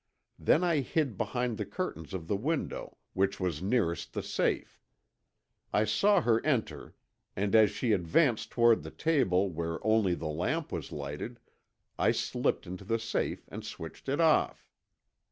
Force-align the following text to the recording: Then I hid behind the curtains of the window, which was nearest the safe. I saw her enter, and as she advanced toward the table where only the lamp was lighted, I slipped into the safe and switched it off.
Then 0.39 0.63
I 0.63 0.79
hid 0.79 1.15
behind 1.15 1.59
the 1.59 1.63
curtains 1.67 2.15
of 2.15 2.27
the 2.27 2.35
window, 2.35 2.97
which 3.13 3.39
was 3.39 3.61
nearest 3.61 4.13
the 4.13 4.23
safe. 4.23 4.81
I 5.71 5.85
saw 5.85 6.21
her 6.21 6.43
enter, 6.43 6.95
and 7.35 7.53
as 7.53 7.69
she 7.69 7.91
advanced 7.91 8.49
toward 8.49 8.81
the 8.81 8.89
table 8.89 9.51
where 9.51 9.77
only 9.85 10.15
the 10.15 10.25
lamp 10.25 10.71
was 10.71 10.91
lighted, 10.91 11.39
I 11.99 12.13
slipped 12.13 12.65
into 12.65 12.83
the 12.83 12.97
safe 12.97 13.47
and 13.51 13.63
switched 13.63 14.09
it 14.09 14.19
off. 14.19 14.67